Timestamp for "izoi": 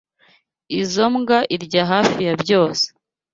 0.79-1.09